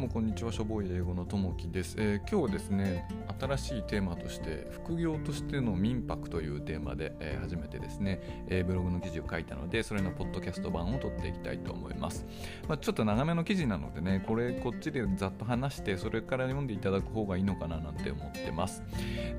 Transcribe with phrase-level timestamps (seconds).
[0.00, 0.50] もこんにちは。
[0.50, 3.06] しょぼい英語のともきです、えー、今日はですね
[3.38, 12.24] 新しいテーマとして副業としての民泊というテーマで、えー、初めてですね、えー、ブログの記事を書いたのでそれのポッドキャスト版を撮っていきたいと思います、
[12.66, 18.82] まあ、ちょっと長めの記事なのでねこれこっちでざっと話してそれから読んでいただく方がいいのかななんて思ってます。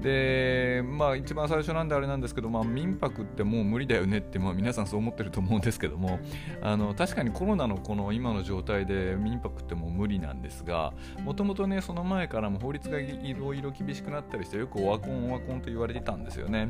[0.02, 6.20] でまあ一番最初なんであれなんですけど、まあ、民泊ってもう無理だよねって、まあ、皆さんそう思ってると思うんですけども
[6.62, 16.70] あの確かにコロナのこの今の状態で民泊ってもう無理なんですですがもともとねその前からも法律がいろいろ厳しくなったりしてよくオワコンオワコンと言われてたんですよね。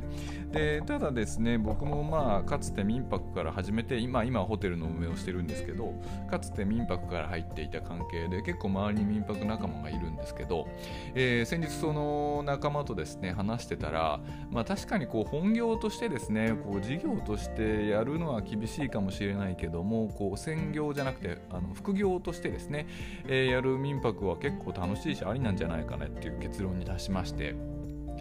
[0.51, 5.93] でただですね僕もまあかつて民泊から始めて今今ホテルの運営をしてるんですけど
[6.29, 10.67] かつて民泊から入っていた関係で結構周りに民泊仲間がいるんですけど、
[11.15, 14.19] えー、先日その仲間とですね話してたら
[14.51, 22.87] まあ確かにこう本業としてですねこう事業としてやるのは厳しいかもしれないけどもこう専業じゃなくてあの副業としてですね、
[23.27, 27.55] えー、やる民泊は結構楽しいしありなんじゃないかねっていう結論に達しまして。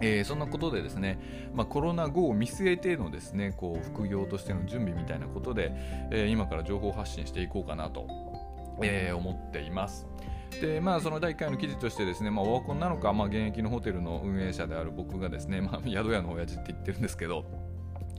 [0.03, 5.73] えー、そんなことでですね、まあ、コロナ後を見据えてのですねこう副業としての準備みたいなことで、
[6.11, 8.07] えー、今から情報発信していこうかなと、
[8.83, 10.07] えー、思っています。
[10.61, 17.45] でまあ、その第1回の記事としてですね、まあ、オワコンなのか、まあ、現役のホテルの運営者である僕がですね、まあ、宿屋の親父って言ってるんですけど、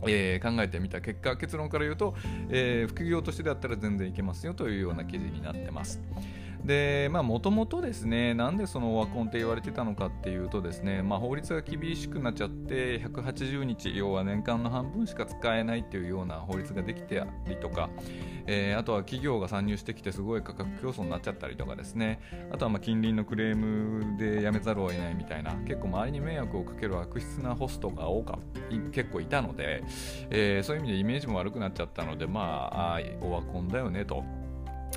[0.07, 2.15] えー、考えてみた結果結論から言うと、
[2.49, 6.01] えー、副業としてだったら全然いけますよというような記事になってます。
[6.65, 17.89] でまあもともとですねなんでそのオワコンって言われてたのかっていうとですね、まあ、法律が厳しくなっちゃって180日要は年間の半分しか使えないっていうような法律ができてたりとか、
[18.45, 22.19] えー、あとは企業が参入してきてすごい価格競争になっちゃったりとかですね
[22.51, 28.37] あとはまあ近隣のクレームでやめざるを得ないみたいな結構周りに迷惑をかける悪質なホストが多か
[28.91, 29.83] 結構いたので、
[30.29, 34.23] えー、そういう意味でイメージも悪くなっちゃったのでまあオワコンだよねと。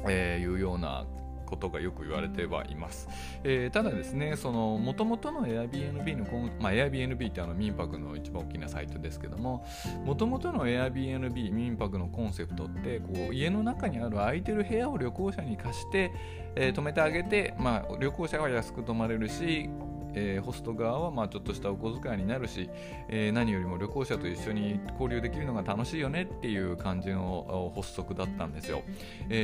[0.09, 1.07] えー、いうような
[1.45, 3.09] ことがよく言われてはいます。
[3.43, 9.65] えー、ただですね、その元々の Airbnb の、まあ、Airbnb ってあの民泊の一番大きなサイトですけども、
[10.05, 16.13] 元々の Airbnb 民泊のコンセプトって、こう家の中にある空いてる部屋を旅行者に貸して、
[16.57, 19.69] えー、泊めてあげて、まあ、旅行者は安く泊まれるし、
[20.15, 22.71] えー、ホスト側はまあちょっとしたお小遣いになるし、
[23.09, 28.83] えー、何よりも旅行者と一緒に交流できるのが楽しいよねっていう感じの発足だったんですよ。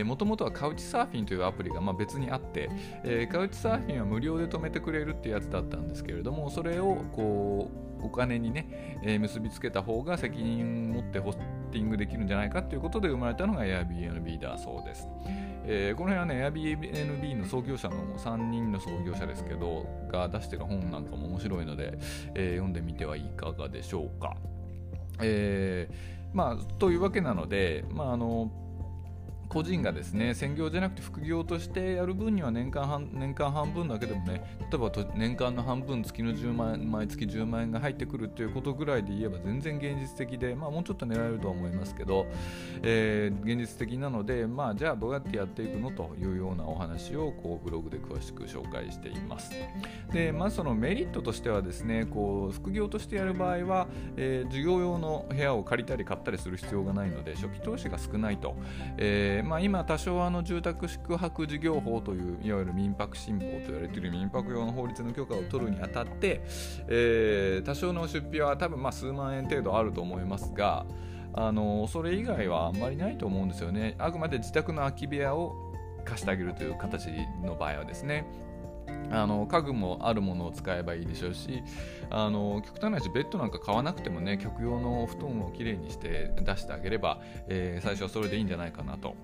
[0.05, 2.71] もともとはカウチサーフィンというアプリがまあ別にあって、
[3.05, 7.71] えー、カウチサーフィンは無料で止めてくれるっていうやつだったんですけれどもそれをこ
[8.03, 15.09] うお金にね、えー、結びつけた方が責任を持ってホストティングできるんじゃないかということで生まれたのが Airbnb だそうです。
[15.67, 21.99] えー、この辺はね、Airbnb の創業者の3人の創業者ですけど、が出してる本なんかも面白いので、
[22.35, 24.37] えー、読んでみてはいかがでしょうか。
[25.23, 25.95] えー、
[26.33, 28.51] まあ、というわけなので、まあ、あの、
[29.51, 42.27] 個人がですね専業じゃなくて副業としてやる分には年間半年間半分だけでもね例えば年間の半分月の10万円毎月10万円が入ってくるということぐらいで言えば全然現実的で、まあ、もうちょっと狙えるとは思いますけど、
[42.83, 49.51] えー、現実的なので、まあ、じゃあどうやってやっていくのというようなお話をこうブログで詳しく紹介しています。
[50.13, 58.55] でまずそのメリットとしてはですねこう副業としてやる場合は、えー、授業用の部屋を借りたり買ったりする必要がないので初期投資が少ないと。
[58.97, 66.43] えーまあ、今多少あの住宅宿泊事業法といういわゆる民泊新法と言われている民泊用の法律の許可を取るにあたって、
[66.89, 70.87] えー、多少の出費は多分まあ数万円程度あると思いますが
[71.33, 73.95] あのそれ以外はあんまりないと思うんですよね。
[73.99, 75.55] あくまで自宅の空き部屋を
[76.05, 77.09] 貸してあげるという形
[77.43, 78.25] の場合はですね。
[79.11, 81.63] あの家具もあるものを使えばいいでしょうし
[82.11, 89.15] あの極端な話ベッドなんか買わなくてもね客用の布団をきれいにして出してあげれば、えー、最初はそれでいいんじゃないかなと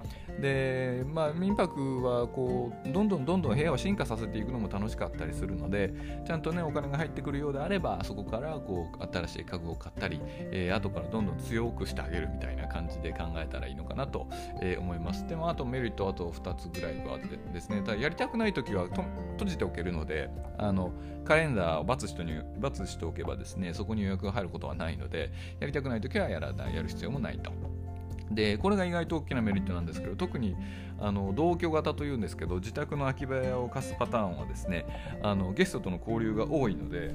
[0.41, 5.93] でまあ民泊はこうどんどんどんどん部屋を進化させていくのも楽しかったりするので
[6.27, 14.29] ちゃんとねお金が入ってくるようであればそこからこう新しい家具を買ったり、えー、後からどんどん強くしてあげるみたいな感じで考えたらいいのかなと、
[14.61, 19.05] えー、思いますでもあとメリットあと2つぐらいはあってですねただやりたくない時は閉
[19.47, 20.29] じておけるので
[20.59, 20.93] あの
[21.25, 27.53] カレンダーをバツにバツしておけばですねそこに予約が入ることはないのでやりたくない時はやらないやる必要もないと。
[28.31, 30.56] でこれが意外と大きなメリットなんですけど特に
[30.99, 34.87] あの同居型というんですけど自宅の空き部屋を貸すパターンはですね
[35.23, 37.14] あのゲストとの交流が多いので、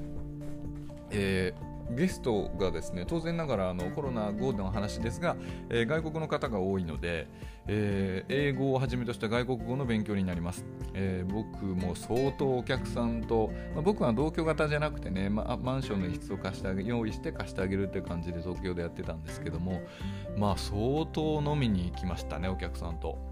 [1.10, 5.36] えーゲストがですね当然ながらあのコロナ後の話ですが、
[5.68, 7.28] えー、外国の方が多いので、
[7.66, 19.82] えー、英語をはじめとした外国語の勉強になります、えー、僕も相当お客さんと、まあ、僕は同居型じゃなくてね、ま、マンションの一室を貸してあげ用意して貸してあげるって感じで東京でやってたんですけども
[20.36, 23.31] まあ相当飲みに行きましたねお客さんと。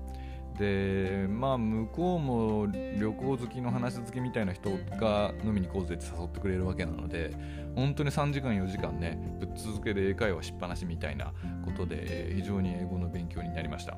[0.60, 4.70] でまあ向こうも旅行好きの話好きみたいな人
[5.00, 7.34] が飲みに行こうぜって誘ってくれるわけなので
[7.74, 11.32] 本当に3時間4時間ねぶっ続けで英会話しっぱなしみたいな
[11.64, 13.96] ことで非常に英語の勉強になりました。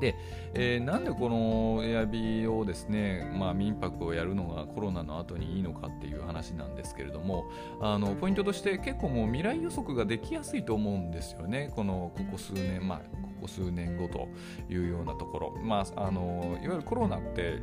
[0.00, 0.16] で、
[0.54, 7.50] えー、なんでこのエアビーをですね、まあ、民泊をやるのがコロナの後にいいのかっていう話なんですけれども
[7.80, 11.70] あのポイントとして結構もう未来予測ができやすいと思うんですよね。
[11.74, 14.28] このここ数年まあここ数年後と
[14.68, 17.58] いうようなところ、まあ、あのいわゆるコロナって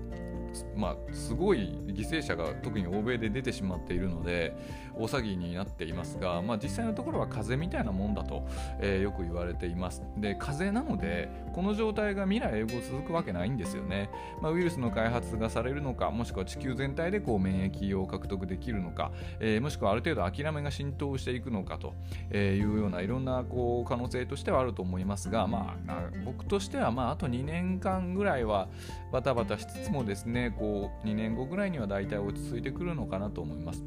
[0.75, 4.55] まあ、すごい犠牲者が特に欧米で出てしまっているので
[4.95, 8.47] 大騒ぎになっていますが、まあ、実際のところは風邪みたいなもんだと、
[8.79, 10.03] えー、よく言われています。
[10.17, 14.09] で風邪なのでこの状態が未来永劫続くわけないんですよね、
[14.41, 21.93] まあ、ウイルスの開発がされるのかもしくは地球全体でこう免疫を獲得できるのか、えー、もしくはある程度諦めが浸透していくのかと
[22.35, 28.67] いうようないろんなこう可能性としてはあると思いますが、まあ、僕としてはまああと2年間ぐらいは
[29.11, 33.83] バタバタしつつもですねこう2年後ぐらいには大体落ち着いてくるのかなと思います。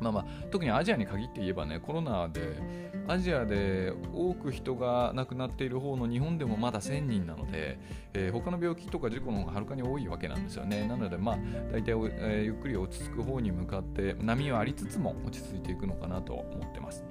[0.00, 2.58] まあまあ、特にアジアに限って言えばねコロナで
[3.06, 7.78] アジアで多く人が亡くなっている方の日本でもまだ1000人なので、
[8.14, 11.38] えー、他の病気とか事故の方がはるかに多いわけなんですよねなのでまあ
[11.72, 17.04] 大体、えー、ゆっくり落ち着く方に向かって波はありつつも落ち着いていくのかなと思ってます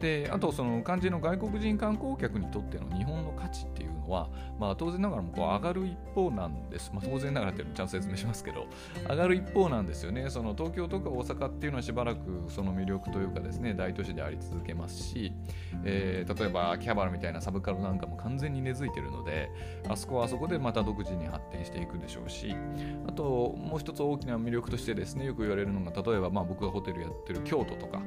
[0.00, 8.66] であとその肝心の外国人観光客にとっての日本の価値っていうは、まあ、当然ながらもこう上がる一方なんです、まあ、当然ながらっていうのちゃんと説明しますけど
[9.08, 10.28] 上がる一方なんですよね。
[10.30, 15.32] その東京とか大阪っていうのはしばらくその魅力というかですね大都市であり続けますし、
[15.84, 19.50] えー、例えば秋葉原みたいなサブカルなんかも完全に根付いてるので
[19.88, 22.54] あそこはあそこでまた独自に発展していくでしょうし
[23.06, 28.02] あともう一つ大きな魅力としてですねよく言われるのが例えばまあ僕がホテルやってる京都とか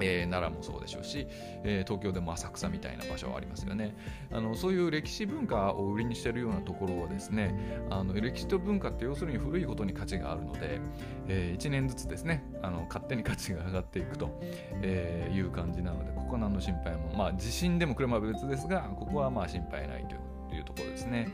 [0.00, 1.26] えー、奈良もそうでしょうし、
[1.64, 3.94] えー、東京でも浅草みたいな場所はありますよね
[4.30, 7.54] あのそういう歴史文化を売りにしているようなところはですね
[7.90, 10.80] あの歴史と文化って要するに古いことに価値があるので、
[11.28, 14.40] えー、1年ずつですねあの勝手に価値が上がっていくと、
[14.82, 21.28] えいう感じなのでここは何の心配もまあ地震でも車は別ですがここはまあ心配ないというというところですね。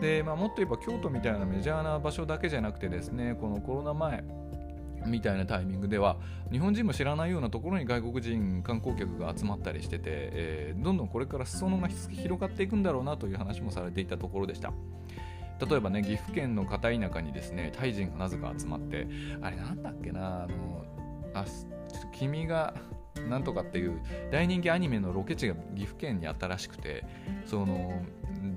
[0.00, 4.24] で、まあ、もっと言えば京都みたいなメジャーな場所だけじゃなくてですねこのコロナ前
[5.06, 6.16] みたいなタイミングでは
[6.50, 14.72] 日本人も知らないようなところに外国人観光客が集まったりしてて、えー、どんどんこれから裾野が広がっていくんだろうなという話もされていたところでした。
[15.64, 19.06] 例えばね岐阜県の片田舎にですねタイ人がなぜか集まって
[19.40, 20.84] あれなんだっけなあの
[21.34, 22.74] あちょっと君が
[23.28, 24.00] なんとかっていう
[24.32, 27.04] 大人気アニメのロケ地が岐阜県にあったらしくて
[27.46, 28.02] その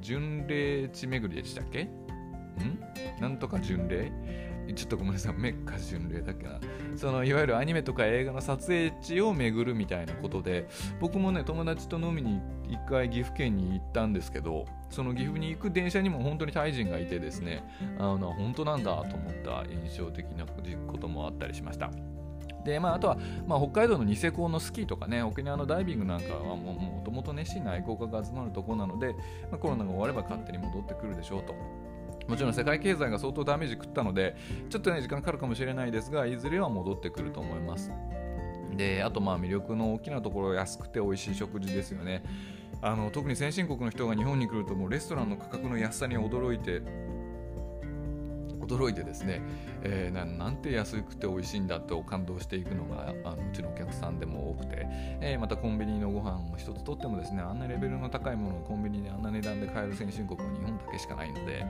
[0.01, 1.83] 巡礼地巡りでしたっけ？
[1.83, 1.91] ん？
[3.19, 4.11] なんとか巡礼？
[4.73, 6.59] ちょっとごめんなさい、メッカ巡礼だっけな。
[6.95, 10.67] そのいわゆるアニメとか映画の撮影地を巡るみたいなことで、
[10.99, 17.63] 僕もね、友達と飲みに一回岐阜県に行ったんですけど、その岐阜に行く電車にも本当にタイ人がいてですね、
[17.99, 21.91] あの本当なんだと思った印象的なこともあったりしました。
[22.65, 29.13] でまあ、あとは、まあ、北海道のニセコのスキーとかね沖縄のダイビングなんかはもともと熱心な愛好家が集まるところなので、
[29.51, 31.53] まあ、コロナが終われば勝手に戻ってくるでしょうと。
[32.27, 34.35] もちろん世界経済が相当ダメージ食ったので、
[34.69, 37.91] ちょっとね、時間かかるかもしれないですが、いずれは戻ってくると思います。
[38.75, 42.23] で、あとまあ魅力の大きなところ、安くて美味しい食事ですよね。
[42.81, 46.81] あの特に先進国の人が日本に来ると、もうレストランの価格の安さに驚いて、
[48.65, 49.41] 驚いてですね、
[49.83, 54.87] えー、なんて安くて美味しいんだと感動していくのがあのうちのお客さんでも多くて、
[55.21, 61.65] えー、またコンビニのご飯を一つとってもですねあんなレベルの高いものをコンビニであんな値段で買える先進国は日本だけしかないので、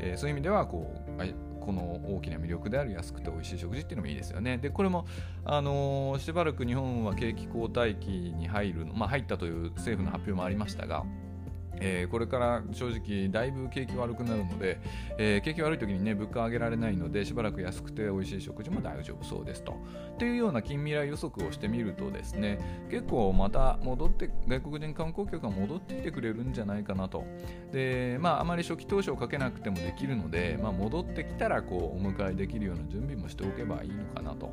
[0.00, 4.58] えー、そういう意味ではこうこの大きな魅力である安くて美味しい食事っていうのもいいですよね。
[4.58, 5.06] でこれも、
[5.44, 11.04] あのー、しばらく日本は景気後退期に入るの、まあ、入ったという政府の発表もありましたが、
[11.84, 14.80] えー、これから正直だいぶ景気悪くなるので、
[15.18, 19.74] えー、景気悪い時にね物価上げられないのでしばらく安くて美味しい食事も大丈夫そうですと。
[20.18, 27.24] というような近未来予測をしてみるとですね結構また戻って外国人観光客が戻ってきてくれるんじゃないかなと。
[27.72, 34.52] でまああまり初期投資をかけなくてもできるので、まあ、戻ってきたらこうお迎えできるような準備もしておけばいいのかなと、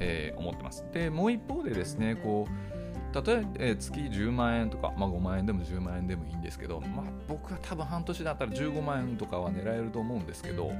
[0.00, 0.84] えー、思ってます。
[0.92, 2.77] でもう一方でですねこう
[3.14, 10.72] 例え月10万円とか、まあ、5万円でも10万円でもいいんですけど、まあ、僕は多分半年だったら15万円とかは狙えると思うんですけど、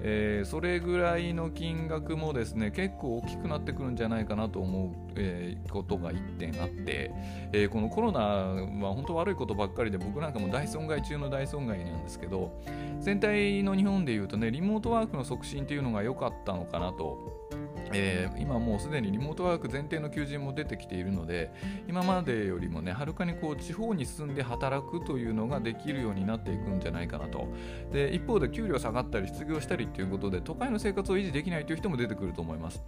[0.00, 7.12] えー、それぐらいの金額もですね結構大きくなってくるんじゃないかなと思う、えー、ことが1点あって、
[7.52, 12.58] えー、このコロナは本当悪いことばっかりで僕なんかも大損害中の大損害なんですけど
[13.00, 17.46] 全体の日本でいうとねリモートワークの促進っていうのが良かったのかなと
[17.92, 21.52] えー、今もうすでにリモートワーク前提の求人も出てきているので
[21.88, 27.48] 今までよりもねはるかにこう地方に住んで働くというのができるようになっていくんじゃないかなと。
[27.92, 32.82] で一方で給料下がったり失業したりっていうことで都会の生活を維持できないという人も出てくると思います。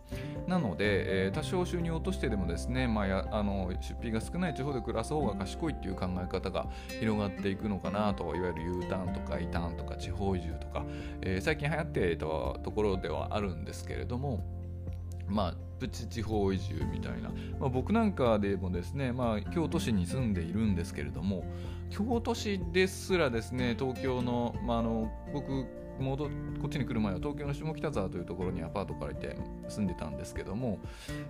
[0.46, 6.66] なので、えー、多少収入を落としてでもですね、まあ、やあの出費が少ない地方で暮らす方が賢いっていう考え方が
[7.00, 8.28] 広がっていくのかなと。
[8.34, 10.84] いわゆる U ターンとか I ターンとか地方移住とか、
[11.22, 14.57] えー、最近流行っていたところではあるんですけれども
[15.28, 21.44] まあ、プチ地方移住みたいな、まあ、僕なんかでもですね、まあ、京都市に住んでいるんですけれども
[21.90, 25.66] 京都市ですらですね東京の,、まあ、の僕
[26.00, 26.30] 戻こ
[26.66, 29.36] っちに来る前は東京の下北沢というところにアパート借りて
[29.68, 30.78] 住んでたんですけども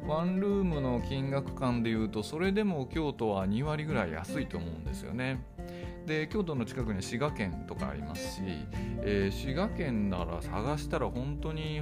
[0.07, 5.43] ワンルームの金額感でいうとそれでも京都は2割ぐらい安いと思うんですよね。
[6.07, 8.43] で京都の近くには滋賀県とかありますし、
[9.03, 11.81] えー、滋賀県なら探したら本当に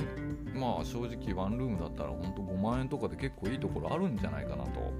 [0.55, 4.93] まあ正直ワンルームだったら本当5万円とかで結構いいところあるんじゃないかなと、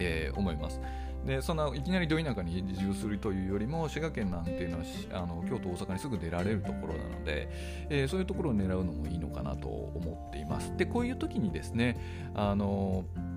[0.00, 0.80] えー、思います。
[1.24, 7.48] でそんないきなりど田舎に移住するというよりも滋賀県なんていうのはあの京都大阪にすぐ出られるところなので、
[7.90, 13.29] えー、そういうところを狙うのもいいのかなと思っていますでこういう時にですねあのまあ、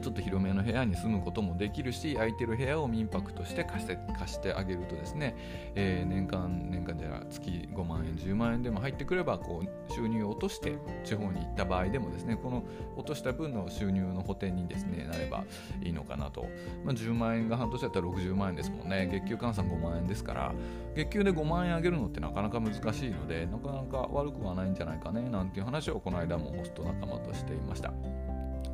[0.00, 5.36] ちょっと広めの部屋に住むこともできるし空いてる部屋を民泊として貸して貸してあげるとですね、
[5.74, 12.64] えー、年間年間じゃ月5万円10万円でも入ってくればこう収入を落として地方に行った場合でもですねこの
[12.96, 15.44] 落とした分の収入の補填にですねなれば
[15.82, 16.46] いいのかなと、
[16.84, 20.52] まあ、10万円が半年だったら60万円ですもんね月給換算5万円ですから
[20.94, 27.92] 月給で5万円上げるのってなかなか難しいのでなかなか悪くはないんじゃないかねなんていう話をこの間もホスト仲間としていました。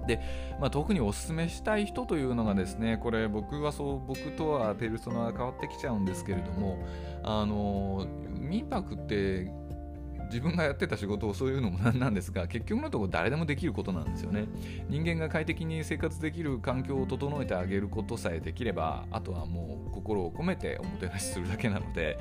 [0.07, 0.21] で、
[0.61, 6.79] まあ、特におすすめしたい人というのがですねこれ僕はそう僕とはペルソナが変わってきちゃうんですけれども
[7.23, 9.53] あの民泊って
[10.31, 14.47] 自分がやってた仕事をそういうのもなんなんですが結局のところ誰でもできることなんですよね。
[14.89, 22.19] 人間が快適に生活できる環境を整えてあげることさえできればあとはもう心を込めておもてなしするだけなので、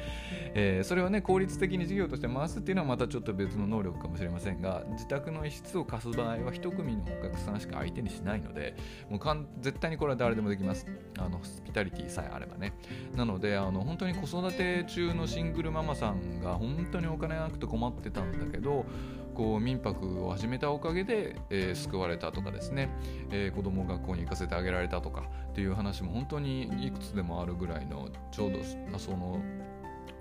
[0.54, 8.76] えー、それをね効率的に事業として回すっていうのはまたちょっと別の能力かもしれませんが自宅の一室を貸す場合は1組のお客さんしか相手にしないので
[9.10, 10.86] もうかん絶対にこれは誰でもできます。
[11.18, 12.74] あのホスピタリティさえあればね。
[13.16, 18.86] なのであの本当に子育て中のシングルママさんが本当にお金がなくて困ってってたんだけど
[19.34, 22.90] こう民泊を始めたおかげで、えー、救われたとかですね、
[23.32, 28.60] えー、子供学校に行かせてあげられたとかっていう話も本当にいくつでもあるぐらいのちょうど
[28.98, 29.40] その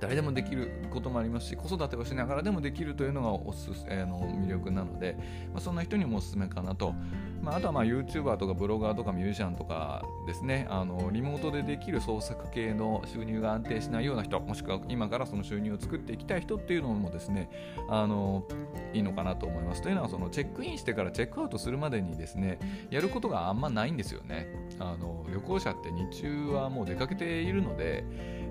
[0.01, 5.17] 誰でもできることもありますし子育てをしながらでもできるというのがおす、えー、の魅力なので、
[5.53, 6.95] まあ、そんな人にもおすすめかなと、
[7.43, 10.67] まあ、あとはまあ YouTuber とかブロガーとかミュージシャンとかですね。
[10.71, 17.51] あのリモートでできる創作系の収入が安定しないような人もしくは今からその収入を作っていきたい人っていうのもですね
[17.89, 18.45] あの
[18.93, 19.83] いいのかなと思います。
[19.83, 22.59] というのはそのチェックインしてからチェックアウトするまでにですね
[22.91, 24.47] やることがあんまないんですよね。
[24.79, 28.05] あの旅行者って日中はもう出かけているので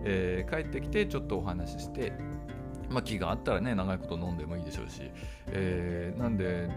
[0.10, 2.14] えー、帰ってきてちょっとお話しして、
[2.90, 5.12] まあ、気があったらね長いこと飲んでもいいでしょうし、
[5.48, 6.70] えー、なんで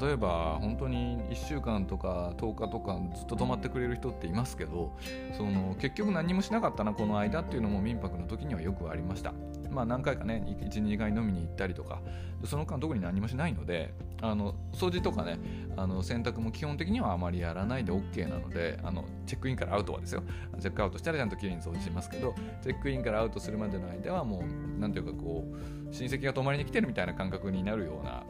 [0.00, 4.96] 例えば本当に1週間とか10日とかずっと泊まってくれる人っていますけど
[5.36, 9.34] その結局何もしなかったなこの間っていうのも民泊の時にはよくありました。
[9.70, 12.00] まあ何回かね12回飲みに行ったりとか
[12.44, 15.38] その間特に何もしないのであの掃除とかね
[15.76, 20.22] あの洗濯も基本的にはあまりやらないで OK なのであのチェックインからアウトはですよ。
[20.60, 28.24] チェックアウトしたらちゃんときれいに掃除しますけどチェックインからアウトするまでの間はもう何ていうかこう親戚が泊まりに来てるみたいな感覚になるような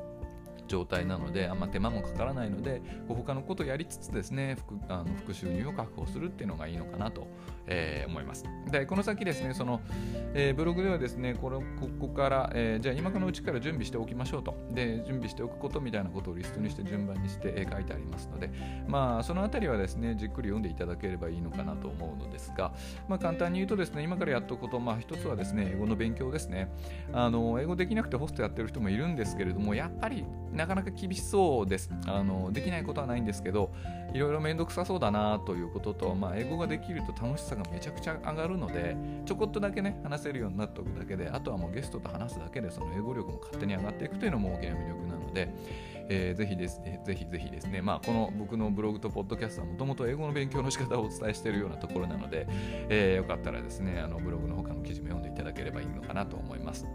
[0.69, 7.27] 状態なのであんま手間もかからないので他のことをやりつつですね副あの副収入を確保するっていうのがいいのかなと、
[7.69, 8.45] えー、思います。
[8.71, 9.81] でこの先ですねその、
[10.35, 11.65] えー、ブログではですねこれこ
[11.99, 14.55] こから、えー、じゃあ今このうちから準備しておきましょうと。
[14.71, 18.51] で準備しておくことみたいなことをリストにして順番にして、え書いてありますので。
[18.87, 22.73] まあそのあたりはですねじっくり読んでいただければいいのかなと思うのですが
[23.09, 26.71] まあ簡単に言うとですね今からやっておくことまあ一つはですね英語の勉強ですね。
[27.13, 31.91] あの英語できなくてホストやってる人もいるんですけれどもやっぱりなかなか厳しそうです。
[32.07, 33.73] あのできないことはないんですけど、
[34.15, 45.55] いろいろめんどくさそうだなということと、まあ、英語ができると楽しさがめちゃくちゃ上がるので、ちょこっとだけね、話せるようになっておくだけで、あとはもうゲストと話すだけで、その英語力も勝手に上がっていくというのも大きな魅力なので、
[46.11, 52.47] えー、ぜひですね、ぜひぜひですね、まあ、この僕のブログとポッドキャストはもともと英語の勉強の仕方をお伝えしているようなところなので、
[52.89, 56.87] えー、よかったらですね、あのブログの他の記事も読んでいただければいいのかなと思います。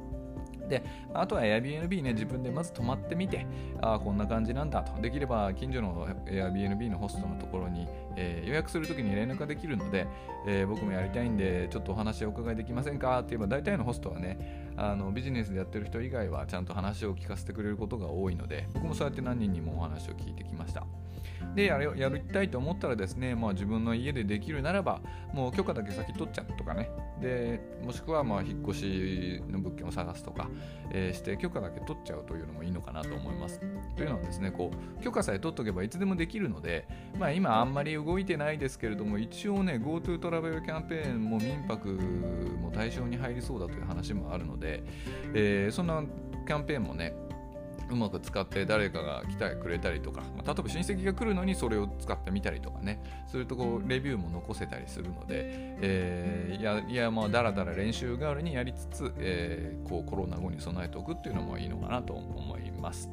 [0.67, 3.45] で、あとは Airbnb ね、自分でまず泊まってみて、
[3.81, 4.99] ああ、こんな感じなんだと。
[5.01, 10.07] できれば近所の Airbnb のホストのところにえー、予約するときに連絡ができるので、
[10.45, 13.19] えー、僕もやりたいんでちょっとお話をお伺いできませんか？
[13.19, 20.85] って言えば大体のホストはねあのビジネスでやってる人以外はちゃんと話を聞かせてくれることが多いので僕もそうやって何人にもお話を聞いてきました。
[21.55, 25.01] でやるやりたいと思ったらですね、まあ、自分の家でできるならば
[25.33, 26.89] もう許可だけ先取っちゃうとかね
[27.21, 30.49] でもしくはまあ引っ越しの物件を探すとか、
[30.91, 33.59] えー、して許可だけ取っちゃうというのもいいのかなと思います。
[33.95, 36.87] というのはですねこう許可さえ取っとけばいつでもできるので、
[37.19, 44.83] まあ、今あんまり動いてないですけれども一応ね GoTo トラベルキャンペーンも民泊も対象に入りそうだという話もあるので、
[45.33, 46.03] えー、そんな
[46.45, 47.13] キャンペーンもね
[47.89, 55.25] うまく使って誰かが来てくれたりとか、まあ、例えば親戚が来るのにそれを使ってみたりとかねするとこうレビューも残せたりするので、
[55.81, 63.09] えー、いやいやまあだらだら練習代わりにやりつつ、えー、こうコロナ後に備えておくっていうのもいいのかなと思います。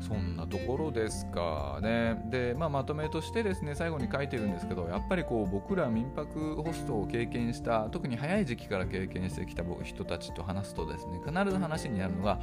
[0.00, 2.20] そんなところですかね。
[2.26, 12.40] で、まあ、まとめとしてですね、最後に書いてるんですけど、やっぱりこう僕ら民泊ホストを経験した、特に早い時期から経験してきた人たちと話すとですね、必ず話になるのが、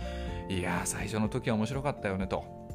[0.48, 2.70] いや、最初の時は面白かったよねと。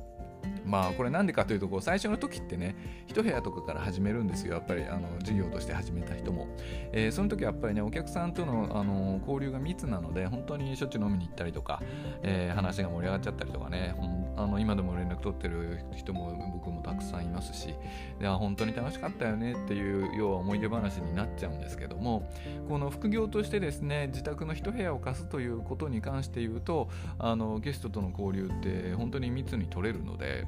[0.65, 2.75] まあこれなんでかというとこう最初の時ってね
[3.07, 6.49] 一部屋とかから始めるんですよやっぱりあの事業として始めた人も、
[6.93, 11.83] え、その時はやっぱりねお客さんとのあの交流が密なので本当にしょっちゅう飲みに行ったりとか、
[12.23, 13.95] え、話が盛り上がっちゃったりとかね
[14.37, 17.75] あの今でも連絡取ってる人も僕もたくさんいますし
[18.19, 22.29] で本当に楽しかったよねっていう要は思い出話になっちゃうんですけども
[22.69, 26.89] この副業としてですね自宅の一部屋を貸すということに関して言うと
[27.19, 30.47] あのゲストとの交流って本当に密に取れるので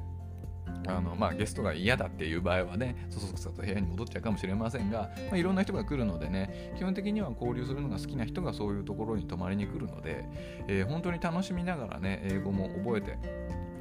[0.89, 10.25] あのまあ、ゲストが嫌だっていう場合はねそそくさと部屋に戻っちゃうかもしれませんが、まあ、いろんな人が来るのでね基本的には交流するのが好きな人がそういうところに泊まりに来るので、
[10.69, 13.19] えー、本当に楽しみながらね英語も覚えて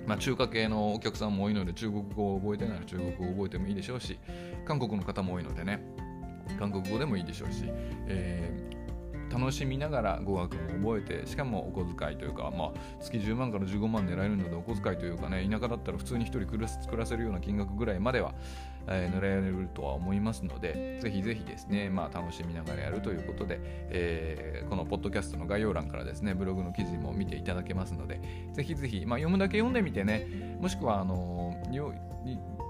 [0.08, 4.18] まあ、中華系のお客さんも多いので中国語を覚えてないら中国語を覚えてもいいでしょうし
[4.66, 5.84] 韓国の方も多いのでね
[6.60, 7.64] 韓国語でもいいでしょうし、
[8.08, 8.52] え
[9.38, 18.34] 楽しみながら語学も覚えてしかもお小遣いというか、まあ、月10万から15万狙えるのでお小遣いというかね田舎だったら普通に1人暮らせるような金額ぐらいまでは、
[18.88, 28.22] えー、狙えるとは思いますのでぜひぜひですね、まあ、楽しみながらやるということで、えー、このポッドキャストの概要欄からですねブログの記事も見ていただけますので
[28.54, 31.62] ぜひぜひ、まあ、読むだけ読んでみてねもしくはあの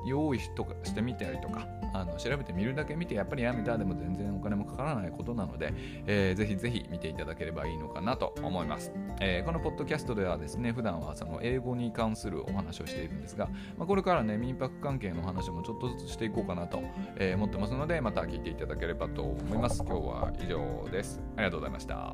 [0.06, 5.74] 用意とかしてみたりとかあの調べてみるだけ見てやっぱりやめたでも全然お金もかからないことなので、
[6.06, 8.92] えー、ぜひぜひ見ていただければいいのかなと思います、
[9.22, 16.84] えー、このポッドキャストではですね普段はその英語に関するお話をしているんですが、まあ、これからね民泊関係のお話もちょっとずつしていこうかなと、
[17.18, 19.84] え、思ってますのでまた聞いていただければと思います。
[19.84, 21.22] 今日は以上です。
[21.38, 22.14] ありがとうございました。